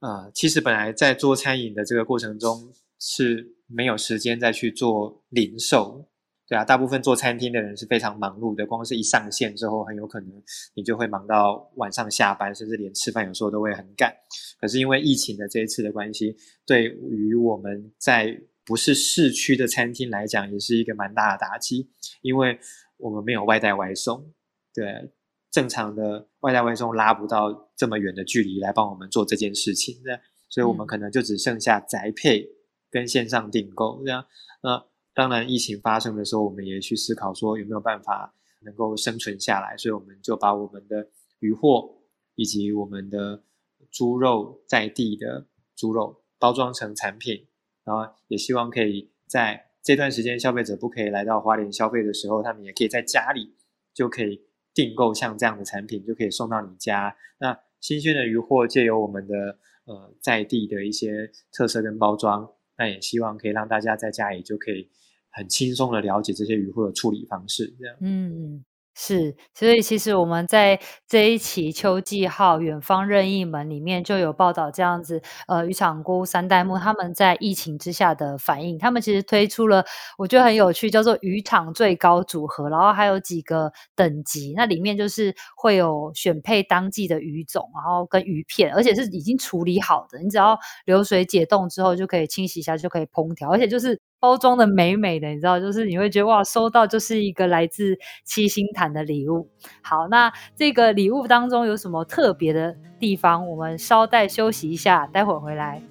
[0.00, 6.07] 呃，其实本来在做餐饮的这个过程中是没有时间再去做零售。
[6.48, 14.10] 对啊，大部分做餐厅的人是非常忙碌的，光是一上线之后，很有可能你就会忙到晚上下班，甚至连吃饭有时候都会很赶。
[14.58, 16.34] 可是因为疫情的这一次的关系，
[16.64, 21.90] 对于我们在不是市区的餐厅来讲，也是一个蛮大的打击，
[22.22, 22.58] 因为
[22.96, 24.32] 我们没有外带外送，
[24.72, 25.10] 对，
[25.50, 32.48] 正常的外带外送拉不到这么远的距离来帮我们做这件事情，对，所以我们可能就只剩下宅配
[32.90, 34.24] 跟线上订购这样，
[34.62, 34.87] 那。
[35.18, 41.08] 当然，疫情发生的时候，我们也去思考说有没有办法能够生存下来，所以我们就把我们的
[41.40, 41.92] 鱼货
[42.36, 43.42] 以及我们的
[43.90, 47.48] 猪肉在地的猪肉包装成产品，
[47.82, 53.56] 然后也希望可以在这段时间消费者不可以来到花莲消费的时候，他们也可以在家里
[53.92, 57.16] 就可以订购像这样的产品，就可以送到你家。
[57.40, 64.88] 那新鲜的鱼货借由我们的呃在地的一些特色跟包装，那也希望可以让大家在家里就可以。
[65.30, 67.96] 很轻松的了解这些鱼货的处理方式，这样。
[68.00, 68.64] 嗯，
[68.96, 79.84] 是，所以其实我们在这一期秋季号远方任意门里面就有报道这样子，呃，渔场菇三代目他们在疫情之下的反应，他们其实推出了
[80.18, 94.00] 我觉得很有趣，叫做渔场最高组合，然后还有几个等级，那里面就是会有选配当季的鱼种，然后跟鱼片，而且是已经处理好的，你只要流水解冻之后就可以清洗一下就可以烹调，而且就是。
[94.20, 99.48] 包装的美美的，你知道，就是你会觉得哇，收到就是一个来自七星潭的礼物。
[99.82, 103.48] 好，那这个礼物当中有什么特别的地方？
[103.48, 105.82] 我们稍待休息一下，待会儿回来。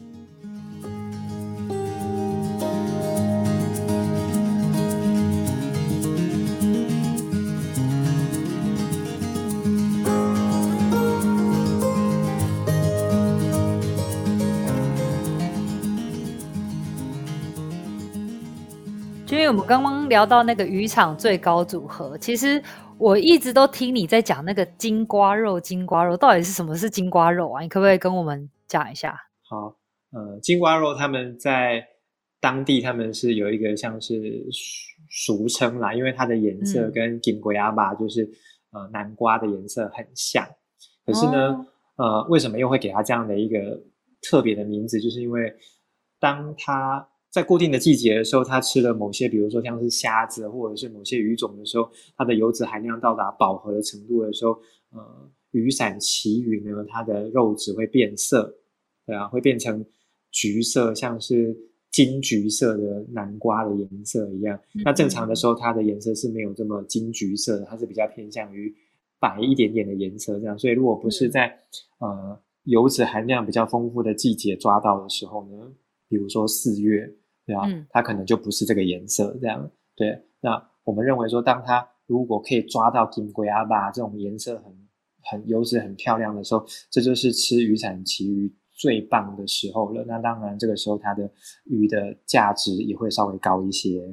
[19.47, 22.61] 为我们刚刚聊到那个渔场最高组合，其实
[22.97, 26.75] 我一直都听你在讲那个金瓜肉，金瓜肉到底是什么？
[26.75, 27.61] 是金瓜肉啊？
[27.61, 29.17] 你可不可以跟我们讲一下？
[29.49, 29.73] 好，
[30.11, 31.81] 呃，金瓜肉他们在
[32.41, 34.45] 当地他们是有一个像是
[35.09, 38.25] 俗称啦，因为它的颜色跟金瓜亚巴就是、
[38.73, 40.45] 嗯、呃南瓜的颜色很像。
[41.05, 43.81] 可是呢，哦、呃，为什么又会给它这样的一个
[44.21, 44.99] 特别的名字？
[44.99, 45.55] 就是因为
[46.19, 47.07] 当它
[47.37, 58.51] 在固定的季节的时候，它吃了某些，比如说像是虾子或者是某些鱼种的时候，它的油脂含量到达饱和的程度的时候，呃，雨伞旗鱼呢，它的肉质会变色，
[59.05, 59.85] 对啊，会变成
[60.31, 61.55] 橘色，像是
[61.91, 64.59] 金橘色的南瓜的颜色一样。
[64.73, 68.75] 嗯、那正常的时候，它的颜色是没有这么金橘色的，它是比较偏向于
[69.19, 70.57] 白一点点的颜色这样。
[70.57, 71.55] 所以，如果不是在、
[71.99, 75.71] 嗯、呃油脂含量比较丰富的季节抓到的时候呢，
[76.09, 77.13] 比如说四月。
[77.47, 79.71] 对啊，它可能就不是这个颜色这样。
[79.95, 84.87] 对，那我们认为说，当它如果可以抓到金龟阿巴这种颜色很
[85.23, 90.03] 很油脂很漂亮的时候，这就是吃渔产旗鱼最棒的时候了。
[90.05, 91.31] 那当然，这个时候它的
[91.63, 94.03] 鱼的价值也会稍微高一些。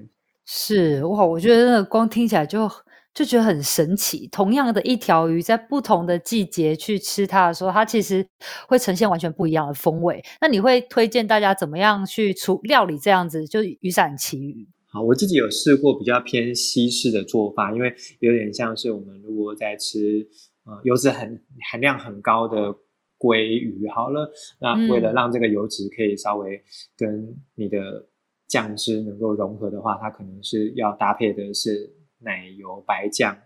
[0.47, 2.71] 是哇，我觉得光听起来就。
[3.15, 8.27] 就觉得很神奇，同样的一条鱼，在不同的季节去吃它的时候，它其实
[8.67, 10.21] 会呈现完全不一样的风味。
[10.41, 14.67] 那你会推荐大家怎么样去处料理这样子，就是渔伞旗鱼？
[14.87, 20.27] 好，我自己有试过比较偏西式的做法，因为有点像是我们如果在吃
[20.65, 22.75] 呃油脂很含量很高的
[23.17, 24.29] 鲑鱼，好了，
[24.61, 26.61] 那为了让这个油脂可以稍微
[26.97, 28.09] 跟你的
[28.49, 31.95] 酱汁能够融合的话，它可能是要搭配的是。
[32.25, 33.37] 奶油白酱，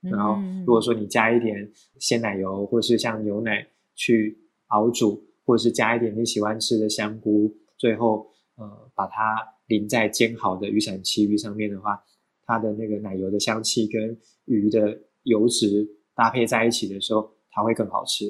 [0.00, 4.38] 然后如果说你加一点鲜奶油，或是像牛奶去
[4.68, 9.36] 熬煮，或者是加一点你喜欢吃的香菇，最后呃把它
[9.66, 12.02] 淋在煎好的雨伞旗鱼上面的话，
[12.46, 18.24] 它的那个奶油的香气跟鱼的油脂搭配在一起的时候，它会更好吃。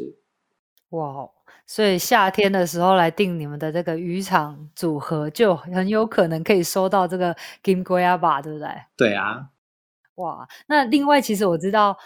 [0.90, 1.28] 哇，
[1.66, 8.68] 所以夏天的时候来订你们的这个渔场组合，就很有可能可以收到这个金龟阿巴，对不对？
[8.96, 9.50] 对啊。
[10.18, 11.96] 哇，那另外其实我知道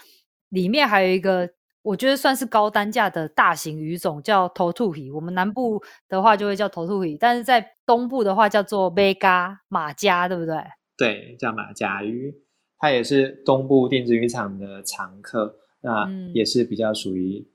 [0.49, 1.49] 里面还有一个，
[1.81, 5.11] 我觉得算是高单价的大型鱼种，叫头兔鱼。
[5.11, 10.55] 我们南部的话就会叫头兔鱼，但是在东部的话叫做贝嘎马家，对不对？
[10.95, 12.33] 对，叫马家鱼，
[12.77, 17.45] 它也是东部定置渔场的常客，那也是比较属于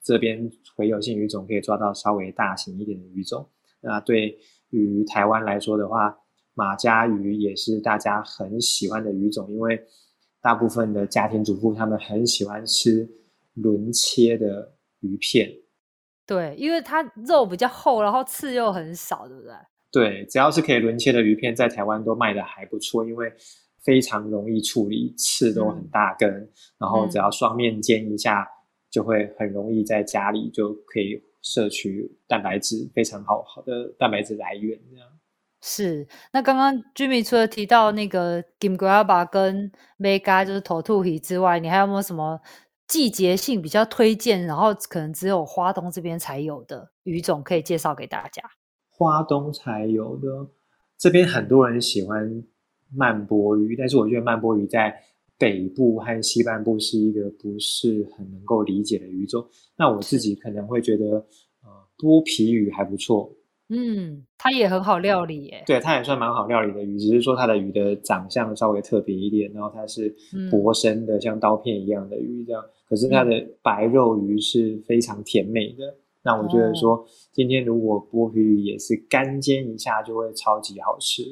[0.00, 3.50] 这边回游性鱼种，可以抓到稍微大型一点的鱼种。
[3.80, 4.38] 那对
[4.70, 6.16] 于台湾来说的话，
[6.54, 9.84] 马家鱼也是大家很喜欢的鱼种，因为
[10.44, 13.08] 大部分的家庭主妇他们很喜欢吃
[13.54, 15.50] 轮切的鱼片，
[16.26, 19.54] 对，因为它肉比较厚，然后刺又很少，对不对？
[19.90, 23.32] 对，只要是可以轮切的鱼片，在台湾都卖得还不错，因为
[23.82, 28.46] 非常容易处理，刺都很大根，嗯、然后只要双面煎一下，
[28.90, 35.08] 就会很容易在家里就可以摄取蛋白质，非常好好的蛋白质来源，这样。
[35.66, 42.38] 是，那刚刚 Jimmy 除了提到那个金龟阿巴跟 Mega 就是头兔皮之外，你还有没有什么
[42.86, 48.42] 季节性比较推荐，然后可能只有花东这边才有的鱼种可以介绍给大家？
[48.90, 50.28] 花东才有的，
[50.98, 52.44] 这边很多人喜欢
[52.94, 54.94] 曼波鱼，但是我觉得曼波鱼在
[55.38, 59.42] 北部和西半部是一个不是很能够理解的鱼种。
[59.78, 61.06] 那我自己可能会觉得，
[61.62, 63.34] 呃，剥皮鱼还不错。
[63.68, 65.62] 嗯，它也很好料理耶。
[65.66, 70.14] 对，它也算蛮好料理的鱼，只是说它的鱼的长相稍微特别一点，然后它是
[70.50, 72.62] 薄身的，嗯、像刀片一样的鱼这样。
[72.88, 75.86] 可是它的白肉鱼是非常甜美的。
[75.86, 81.22] 嗯、那我觉得说，今天如果剥皮鱼也是干煎一下，就会超级好吃。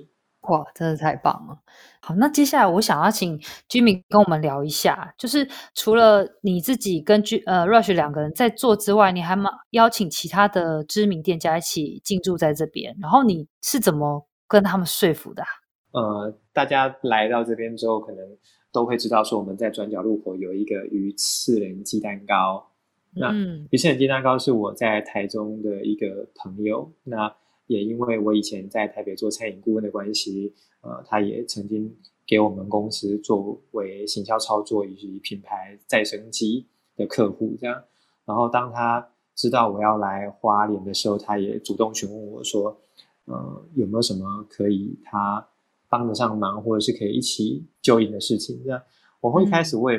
[0.49, 1.57] 哇，真的太棒了！
[2.01, 15.49] 好，那接下来我想要请 Jimmy 跟我们聊一下，就是除了你自己跟 J 呃 Rush 两个人在做之外，你还蛮邀请其他的知名店家一起进驻在这边，然后你是怎么跟他们说服的啊？
[15.93, 18.27] 呃，大家来到这边之后，可能
[18.73, 22.69] 都会知道说我们在转角路口有一个鱼刺人鸡蛋糕。
[23.15, 23.33] 那
[23.71, 27.33] 鱼刺人鸡蛋糕是我在台中的一个朋友，那。
[27.73, 37.83] 也因为我以前在台北做餐饮顾问的关系，呃，他也曾经给我们公司作为行销操作以及品牌再生机的客户，这样。
[38.27, 42.77] 然后当他知道我要来花莲的时候，他也主动询问我说，
[43.25, 45.49] 呃，有没有什么可以他
[45.89, 48.61] 帮得上忙，或者是可以一起就营的事情？
[48.65, 48.83] 这样。
[49.21, 49.99] 我会一开始我也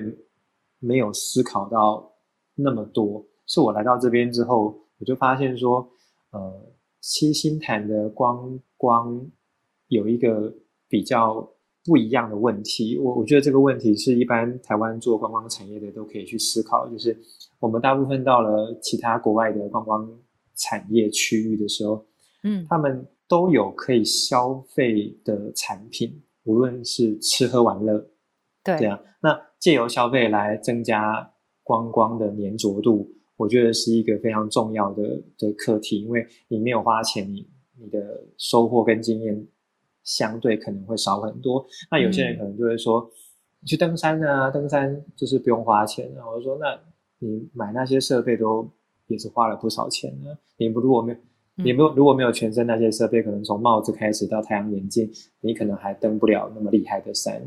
[0.80, 2.14] 没有思考到
[2.56, 5.90] 那么多，是我来到这边之后，我就发现说，
[6.30, 6.70] 呃。
[7.04, 8.34] 七星潭的观
[8.78, 9.30] 光
[9.90, 10.56] 有一个
[10.88, 11.46] 比较
[11.84, 17.20] 不一样的问题，我我觉得这个问题是一般台湾做观光产业的都可以去思考，就是
[17.60, 20.10] 我们大部分到了其他国外的观光
[20.56, 22.06] 产业区域的时候，
[22.44, 27.98] 嗯，他们都有可以消费的产品，无论是吃喝玩乐，
[28.64, 33.12] 对，这样，那借由消费来增加观光的粘着度。
[33.36, 37.48] 我觉得是一个非常重要的的课题，因为你没有花钱，你
[37.80, 39.48] 你的收获跟经验
[40.04, 41.66] 相对可能会少很多。
[41.90, 43.12] 那有些人可能就会说，嗯、
[43.62, 46.14] 你去登山啊，登山就是不用花钱。
[46.16, 46.80] 然后我就说，那
[47.18, 48.70] 你买那些设备都
[49.08, 50.38] 也是花了不少钱呢。
[50.58, 51.18] 你不如果没有，
[51.56, 57.42] 你没有如果没有全身那些设备，可能从帽子开始到太阳眼镜，你可能还登不了那么厉害的山。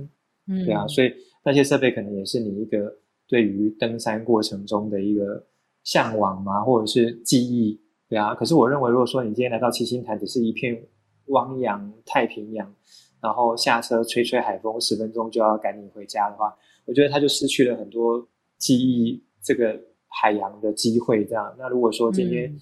[0.49, 1.12] 嗯，对啊，所以
[1.44, 2.96] 那些设备可能也是你一个
[3.29, 5.46] 对于登山过程中的一个。
[5.87, 8.35] 向往嘛，或者是记忆，对啊。
[8.35, 10.85] 可是我认为，如果说你今天来到七星潭，只是一片
[11.27, 12.75] 汪洋太平洋，
[13.22, 16.53] 然后下车吹吹海风，十分钟就要赶紧回家的话，
[16.87, 21.25] 我觉得他就失去了很多记忆这个海洋的机会。
[21.25, 22.53] 这样，那如果说今天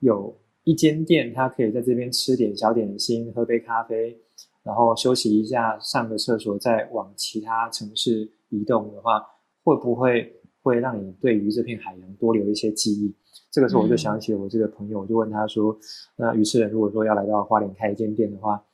[0.00, 4.18] 有一间店，他可以在这边吃点小点心，喝杯咖啡，
[4.64, 9.24] 然后休息一下，上个厕所，再往其他城市移动的话，
[9.62, 10.40] 会不会？
[10.64, 13.14] 会让你对于这片海洋多留一些记忆。
[13.50, 15.78] 这个时候我就想起了我这个朋友，我就问他说
[16.16, 18.64] ：“那于是人如果说要来到花莲开一间店的话，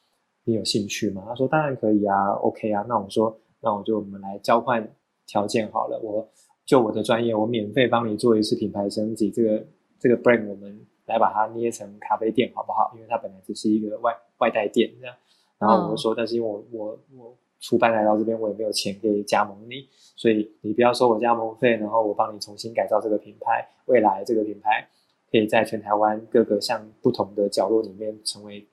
[0.44, 4.88] 你有兴趣吗？”他说：“当然可以啊，OK 啊。”那我说：“那我就我们来交换
[5.26, 6.00] 条件好了。
[6.03, 6.26] 我
[6.64, 9.31] 就我的专业，我免费帮你做一次品牌升级。
[9.31, 9.66] 这个
[9.98, 12.92] 这个 brand 我们来把它捏成咖啡店好不好？
[12.94, 15.14] 因为它本来只是一个外外带店这样。
[15.59, 24.87] 然后我就说：“但是因为我我我初班来到这边，我也没有钱可以加盟你。”所以你不要收我加盟费，然后我帮你重新改造这个品牌，未来这个品牌
[25.31, 28.66] 可以在全台湾各个像不同的角落里面成为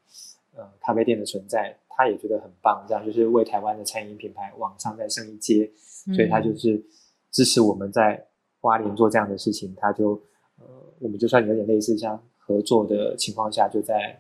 [0.56, 5.72] 呃咖啡店的存在，他也觉得很棒，这样就是为台湾的餐饮品牌往上再升一阶，
[6.14, 6.84] 所以他就是
[7.32, 8.28] 支持我们在
[8.60, 10.22] 花莲做这样的事情，他就
[10.60, 10.66] 呃
[11.00, 14.20] 我们就算有点类似像合作的情况下，就在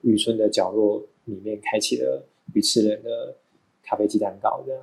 [0.00, 3.36] 渔村的角落里面开启了鱼吃人的
[3.92, 4.82] 咖啡鸡蛋糕这样。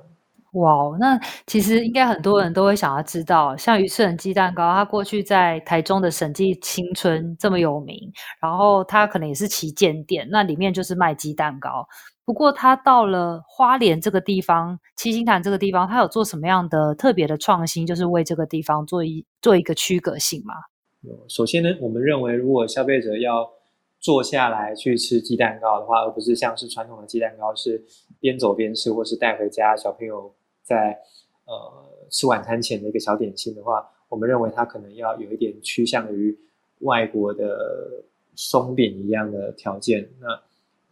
[0.52, 7.96] 哇，那其实应该很多人都会想要知道，像鱼翅人鸡蛋糕，它过去在台中的审计青春这么有名，
[8.40, 11.86] 然后它可能也是旗舰店，那里面就是卖鸡蛋糕。
[12.24, 20.54] 不过它到了花莲这个地方，七星潭这个地方，它有做什么样的特别的创新，就是为这个地方做一做一个区隔性吗？
[21.28, 23.48] 首先呢，我们认为如果消费者要
[24.00, 27.84] 坐下来去吃鸡蛋糕的话，而不是像是传统的鸡蛋糕是
[28.18, 30.34] 边走边吃，或是带回家小朋友。
[30.62, 30.96] 在
[31.46, 36.38] 呃吃晚餐前的一个小点心的话，我们认为它可能要有一点趋向于
[36.80, 38.04] 外国的
[38.36, 40.08] 松饼一样的条件。
[40.20, 40.28] 那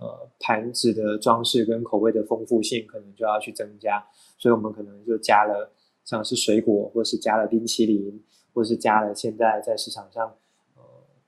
[0.04, 4.04] 呃盘子的装饰跟口味的丰富性可能就要去增加，
[4.36, 5.70] 所以我们可能就加了
[6.04, 8.20] 像是水果，或是加了冰淇淋，
[8.52, 10.34] 或是加了现在在市场上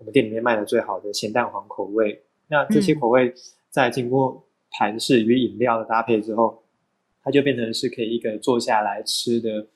[0.00, 2.20] 我们店里面卖的最好的咸蛋黄口味。
[2.48, 3.32] 那这些口味
[3.70, 6.60] 在经过盘式与饮料的搭配之后。
[7.22, 9.66] 它就变成是可以一个坐下来吃的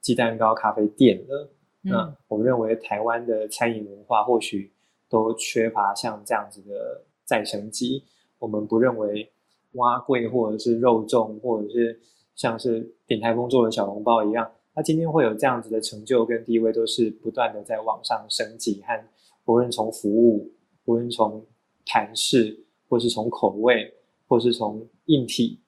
[0.00, 1.50] 鸡蛋糕咖啡店了。
[1.82, 4.72] 嗯、那我们认为台湾的餐饮文化或许
[5.06, 8.02] 都缺乏像这样子的再升级。
[8.38, 9.30] 我们不认为
[9.72, 12.00] 蛙贵或者是肉粽，或者是
[12.34, 19.04] 像是鼎泰丰做的小笼包一样，它今天会有这样子的成就跟地位，都是不断的在往上升级和
[19.46, 20.52] 无论从服务，
[20.84, 21.44] 无论从
[21.86, 23.92] 盘饰，或是从口味，
[24.28, 25.58] 或是从硬体。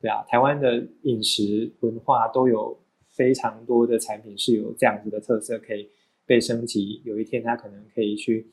[0.00, 5.88] 对啊，台湾的饮食文化都有非常多的产品是有这样子的特色，可以
[6.24, 7.02] 被升级。
[7.04, 8.50] 有一天，它可能可以去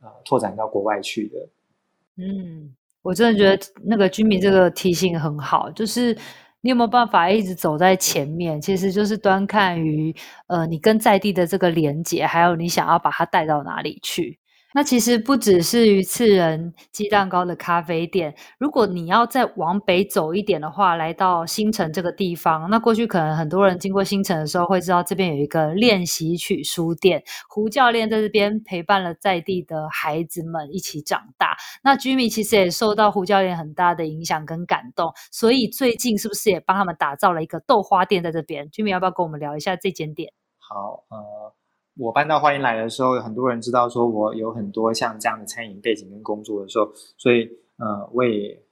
[0.00, 1.48] 啊、拓展到国外去的。
[2.16, 6.16] 嗯，我真的觉得那个居民这个提醒很好，就是
[6.62, 8.60] 你有没有办法一直走在前面？
[8.60, 10.14] 其实就是端看于
[10.46, 14.38] 呃你跟在地的这个连接，还有你想要把它带到哪里去。
[14.74, 31.56] 那其实不只是鱼刺人鸡蛋糕的咖啡店，如果你要再往北走一点的话，来到新城这个地方，那过去可能很多人经过新城的时候会知道这边有一个练习曲书店，胡教练在这边陪伴了在地的孩子们一起长大。
[31.82, 40.32] 那 Jimmy 其实也受到胡教练很大的影响跟感动，所以最近是不是也帮他们打造了一个豆花店在这边？Jimmy 要不要跟我们聊一下这间店？
[40.58, 41.54] 好，呃。
[41.98, 48.62] 我搬到花莲来的时候，很多人知道说我有很多像这样的餐饮背景跟工作的时候，所以呃，我也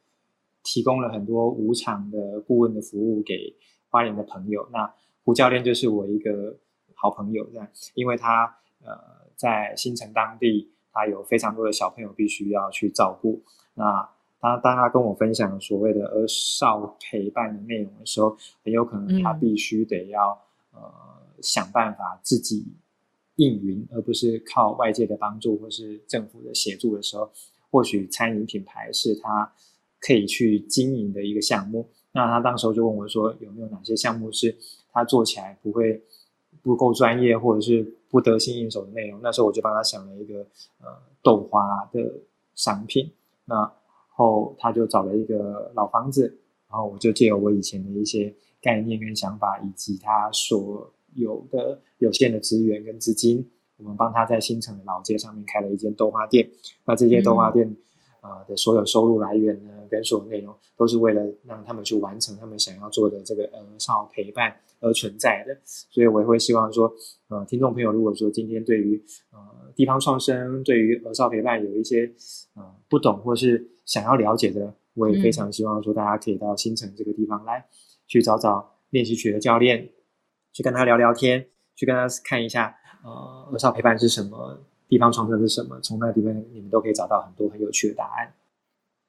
[0.62, 3.54] 提供了很多无偿的顾问的服务给
[3.90, 4.66] 花莲的朋友。
[4.72, 4.90] 那
[5.22, 6.56] 胡教练就是我一个
[6.94, 8.96] 好朋友，这样，因为他呃
[9.36, 13.42] 在新城当地，他有非常多的小朋友必须要去照顾。
[13.74, 14.08] 那
[14.40, 20.40] 他当他跟我分享所谓的儿少陪伴的内容的时候，很有可能他必须得要、
[20.74, 20.92] 嗯、呃
[21.42, 22.66] 想办法自己。
[23.40, 27.30] 应运，而不是靠外界的帮助或是政府的协助的时候，
[27.70, 29.50] 或许餐饮品牌是他
[29.98, 31.88] 可以去经营的一个项目。
[32.12, 34.54] 那他当时候就问我说，有没有哪些项目是
[34.92, 36.02] 他做起来不会
[36.62, 39.18] 不够专业，或者是不得心应手的内容？
[39.22, 40.40] 那时候我就帮他想了一个
[40.80, 40.86] 呃
[41.22, 42.12] 豆花的
[42.54, 43.10] 商品。
[43.46, 43.72] 那
[44.08, 46.38] 后他就找了一个老房子，
[46.68, 56.48] 然后我就借由我以前的一些概念跟想法，以及他所有的有限的资源跟资金，我们帮他在新城的老街上面开了一间豆花店。
[56.84, 57.76] 那这些豆花店
[58.20, 65.56] 啊、呃、的所有收入来源呢，跟所有内容，都是为了让他们去完成他们想要做的这个儿少陪伴而存在的。
[65.64, 66.92] 所以我也会希望说，
[67.28, 69.02] 呃，听众朋友，如果说今天对于
[69.32, 69.38] 呃
[69.74, 72.12] 地方创生、对于儿少陪伴有一些
[72.54, 77.66] 呃不懂或是想要了解的，我也非常希望说大家可以到新城这个地方来，
[78.06, 79.88] 去找找练习曲的教练。
[80.52, 81.46] 去跟他聊聊天，
[81.76, 88.32] 去跟他看一下，呃，儿少陪伴是什么，地方创生是什么，从那地方你们都可以找到很多很有趣的答案。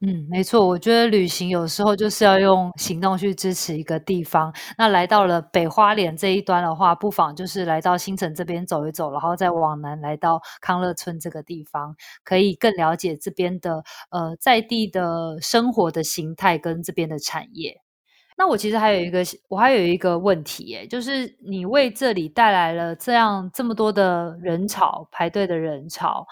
[0.03, 4.51] 嗯，没错，我觉得旅行有时候就是要用行动去支持一个地方。
[4.75, 17.79] 那来到了北花莲这一端的话，不妨就是来到新城这边走一走，然后再往南来到康乐村这个地方，可以更了解这边的呃在地的生活的形态跟这边的产业。
[18.41, 26.25] 那我其实还有一个，我还有一个问题，哎，就是你为这里带来了这样这么多的人潮，排队的人潮，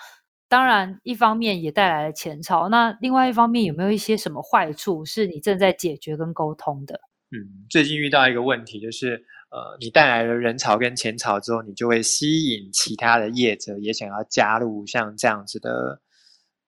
[0.48, 7.00] 当然一方面也带来了钱潮，那另外一方面有没有一些什么坏处是你正在解决跟沟通的？
[7.30, 7.38] 嗯，
[7.70, 16.02] 最近遇到一个问题，就是呃，你带来了人潮跟钱潮之后，你就会吸引其他的业者也想要加入像这样子的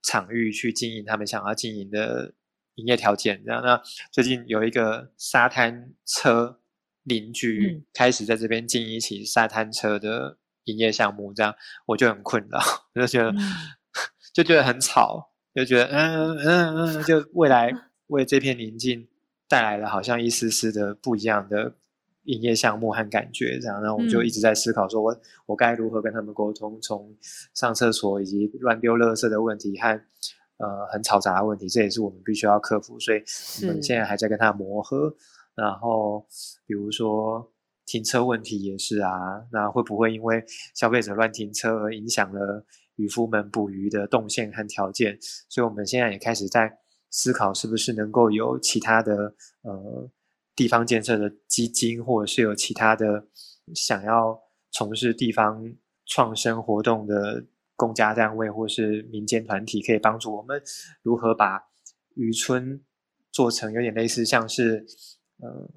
[0.04, 2.36] 场域去经营他们想要经营的。
[2.82, 3.80] 营业条件这样，那
[4.12, 6.60] 最近有一个沙滩车
[7.04, 11.54] 邻居开始在这边经营起沙滩车的营业项目，这样
[11.86, 12.60] 我就很困扰，
[12.96, 13.38] 我 就觉得、嗯、
[14.34, 17.72] 就觉得很吵，就觉得嗯嗯嗯，就未来
[18.08, 19.08] 为这片宁静
[19.48, 21.76] 带来了好像一丝丝的不一样的
[22.24, 27.16] 营业项目和感觉，这样，然后我就一直在思考，说我、嗯、我该如何跟他们沟通，从
[27.54, 30.02] 上厕所以及乱丢垃圾的问题和。
[30.62, 33.18] 呃，很嘈杂的问题，这也是我们必须要克服，所以
[33.64, 35.12] 我们现在还在跟他磨合。
[35.56, 36.24] 然后，
[36.68, 37.52] 比如说
[37.88, 39.12] 停车问题也是啊，
[39.52, 40.44] 那会不会因为
[40.76, 42.64] 消费者乱停车而影响了
[42.98, 45.18] 渔夫们捕鱼的动线和条件？
[45.50, 46.78] 所以我们现在也开始在
[47.10, 49.34] 思考，是不是能够有其他的
[49.64, 50.10] 呃
[50.56, 53.26] 地方建设的基金，或者是有其他的
[53.74, 54.40] 想要
[54.72, 55.74] 从事地方
[56.06, 57.46] 创生活动的。
[57.82, 60.62] 公家单位或是民间团体可以帮助我们
[61.02, 61.60] 如何把
[62.14, 62.80] 渔村
[63.32, 64.86] 做成有点类似像是
[65.40, 65.68] 呃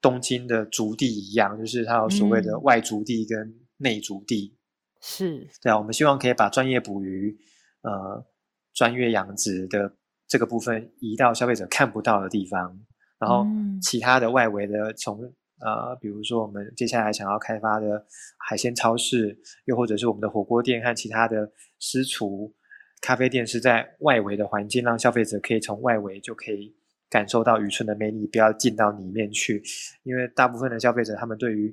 [0.00, 4.58] 东京的竹地一样，就是它有所谓的外竹地跟内竹地。
[5.00, 7.38] 是，对啊，我们希望可以把专业捕鱼、
[7.82, 8.26] 呃
[8.74, 9.94] 专业养殖的
[10.26, 12.80] 这个部分移到消费者看不到的地方，
[13.20, 13.46] 然后
[13.80, 15.32] 其他的外围的从。
[15.64, 18.04] 呃，比如说我们接下来想要开发的
[18.36, 22.52] 海鲜超市，又或者是我们的火锅店和其他的私厨、
[23.00, 26.74] 咖啡店，是在外围的环境，让消费者可以从外围就可以
[27.08, 29.62] 感受到渔村的魅力，不要进到里面去。
[30.02, 31.72] 因为大部分的消费者，他们对于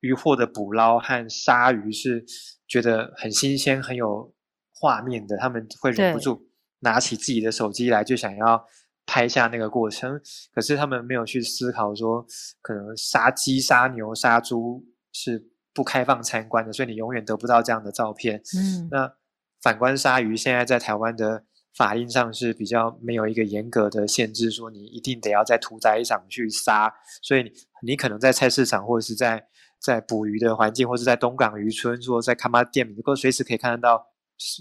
[0.00, 2.24] 渔获的捕捞和杀鱼是
[2.66, 4.34] 觉得很新鲜、很有
[4.74, 6.48] 画面的，他们会忍不住
[6.80, 8.66] 拿起自己的手机来，就想要。
[9.10, 10.20] 拍下那个过程，
[10.54, 12.24] 可是他们没有去思考说，
[12.62, 18.40] 可能杀鸡、杀牛、杀猪是不开放参观的，所以你永远得不到这样的照片。
[18.56, 19.12] 嗯，那
[19.60, 21.42] 反观鲨鱼，现在在台湾的
[21.74, 27.50] 法令上是比较没有一个严格的限制，说你一定得要在屠宰场去杀，所以你
[27.82, 29.44] 你可能在菜市场或者是在
[29.80, 34.06] 在捕鱼的环境，或者在东港渔村，说在崁仔点，你都随时可以看得到，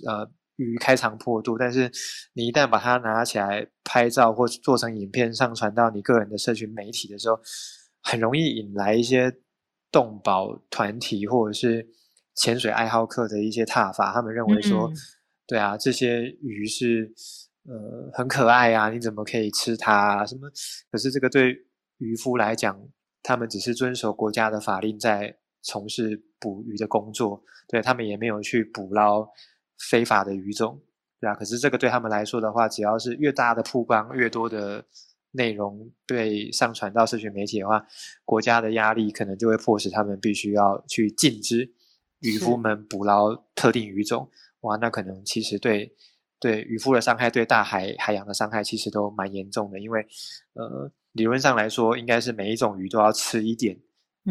[0.08, 0.32] 呃。
[0.60, 1.90] 鱼开肠破肚，但是
[2.34, 7.40] 你一旦把它拿起来拍照或做成影片上传到你个人的社群媒体的时候，
[8.04, 9.34] 很容易引来一些
[9.90, 11.88] 动保团体或者是
[12.36, 14.96] 潜水爱好客的一些挞伐，他们认为说，嗯、
[15.48, 17.10] 对啊，这些鱼是
[17.64, 20.26] 呃很可爱啊，你怎么可以吃它啊？
[20.26, 20.50] 什么？
[20.92, 21.56] 可是这个对
[22.00, 22.78] 渔夫来讲，
[23.24, 29.26] 他们只是遵守国家的法令在从事捕鱼的工作，对，他们也没有去捕捞
[29.80, 30.80] 非法的鱼种，
[31.20, 31.34] 对啊。
[31.34, 34.86] 可是这个对他们来说的话，只要是越大的曝光，越多的
[35.32, 37.86] 内容被上传到社群媒体的话，
[38.26, 41.72] 国家的压力可能就会迫使他们必须要去禁止
[42.20, 44.30] 渔夫们捕捞特定鱼种。
[44.62, 45.96] 哇，那可能其实对
[46.40, 49.80] 对渔夫的伤害，对大海海洋的伤害，其实都蛮严重的。
[49.80, 50.06] 因为
[50.54, 53.80] 呃，理论上来说，应该是每一种鱼都要吃一点，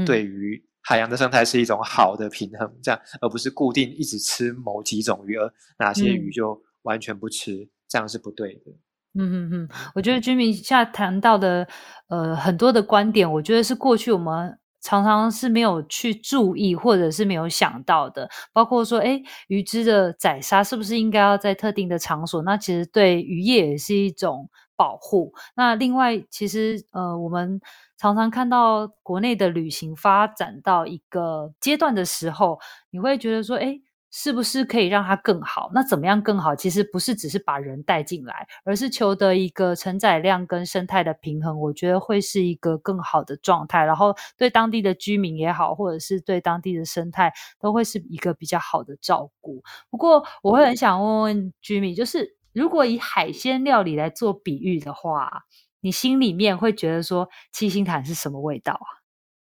[0.04, 0.67] 对于。
[0.88, 8.70] 海洋的生态是一种好的平衡，这样，而不是固定一直吃某几种鱼，而哪些鱼就完全不吃，嗯、这样是不对的。
[9.12, 11.68] 嗯嗯嗯，我觉得居民现在谈到的
[12.08, 22.40] 呃很多的观点，我觉得是过去我们常常是没有去注意或者是没有想到的，包括说，哎，鱼只的宰杀是不是应该要在特定的场所？
[22.44, 25.34] 那其实对渔业也是一种保护。
[25.54, 27.60] 那另外，其实呃我们。
[27.98, 32.58] 常常看到国内的旅行发展到一个阶段的时候，
[32.90, 35.70] 你会觉得说，诶，是不是可以让它更好？
[35.74, 36.54] 那怎么样更好？
[36.54, 41.60] 其实不是只是把人带进来，而是求得一个承载量跟生态的平衡。
[41.60, 49.60] 我觉得会是一个更好的状态，然后对当地的居民也好，或者是对当地的生态，都会是一个比较好的照顾。
[49.90, 55.42] 不过，我会很想问问居民，就是如果以海鲜料理来做比喻的话。
[55.80, 58.98] 你心里面会觉得说七星潭是什么味道啊？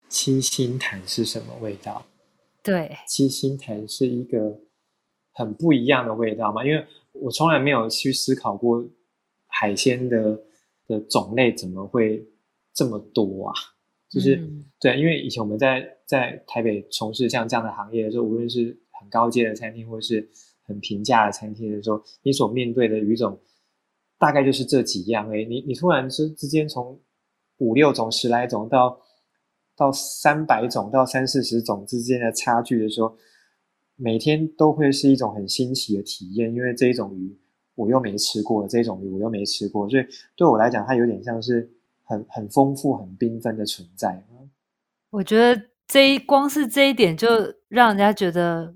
[0.09, 2.05] 七星潭是什么味道？
[2.61, 4.59] 对，七星潭是一个
[5.31, 8.85] 很不一样的味道嘛，因为我从来没有去思考过
[9.47, 10.41] 海鲜的
[10.87, 12.27] 的种类怎么会
[12.73, 13.53] 这么多啊？
[14.09, 20.29] 就是、嗯、对，因为以前我们在在台北从事像这样的行业的时候，无论是很高阶的餐厅，或是
[20.63, 23.39] 很平价的餐厅的时候，你所面对的鱼种。
[24.17, 26.99] 大概就是这几样诶，你你突然之之间从
[27.57, 28.99] 五六种、十来种到
[29.75, 33.15] 到三百种到三四十种之间的差距的时候，
[33.95, 37.37] 每天都会是一种很新奇的体验，因为这一种鱼
[37.75, 40.03] 我又没吃过，这一种鱼我又没吃过，所以
[40.35, 41.69] 对我来讲，它有点像是
[42.03, 44.23] 很很丰富、很缤纷的存在。
[45.09, 47.27] 我觉得这一光是这一点就
[47.67, 48.73] 让人家觉得。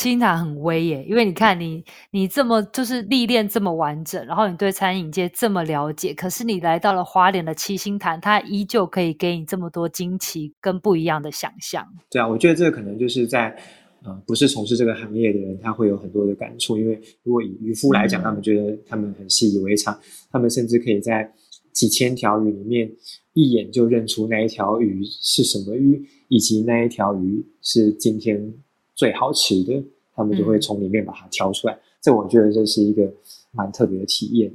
[0.00, 11.86] 七星潭很威耶，因为你看你你这么就是历练这么完整，然后你对餐饮界这么了解，可是你来到了花莲的七星潭，它依旧可以给你这么多惊奇跟不一样的想象。
[12.10, 13.54] 对啊，我觉得这个可能就是在
[14.02, 16.78] 呃不是从事这个行业的人，他会有很多的感触。
[16.78, 20.00] 因为如果以渔夫来讲，嗯、他们觉得他们很习以为常，
[20.32, 21.30] 他们甚至可以在
[21.74, 22.90] 几千条鱼里面
[23.34, 28.54] 一眼就认出那一条鱼是什么鱼，以及那一条鱼是今天。
[29.00, 29.82] 最好吃的，
[30.14, 31.72] 他们就会从里面把它挑出来。
[31.72, 33.10] 嗯、这我觉得这是一个
[33.50, 34.52] 蛮特别的体验。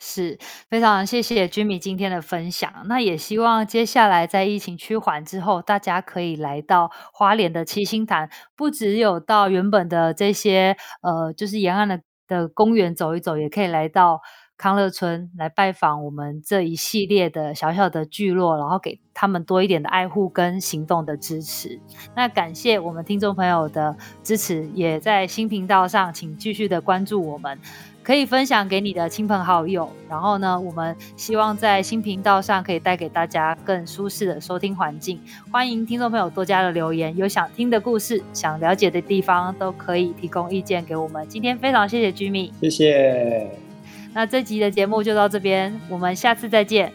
[0.00, 0.38] 是
[0.70, 2.72] 非常谢谢 Jimmy 今天的分享。
[2.86, 14.22] 那也希望接下来在疫情趋缓之后，大家可以来到花莲的七星潭，不只有到原本的这些呃，就是沿岸的的公园走一走，也可以来到。
[14.58, 21.78] 康乐村来拜访我们这一系列的小小的聚落，然后给他们多一点的爱护跟行动的支持。
[22.14, 27.58] 那感谢我们听众朋友的支持，也在新频道上，请继续的关注我们，
[28.02, 29.90] 可以分享给你的亲朋好友。
[30.08, 35.20] 然后呢，我们希望在新频道上可以带给大家更舒适的收听环境。
[35.52, 41.28] 欢迎听众朋友多加的留言，有想听的故事、想了解的地方，都可以提供意见给我们。
[41.28, 43.65] 今天非常谢谢 Jimmy，谢谢。
[44.16, 46.90] 那这集的节目就到这边，我们下次再见。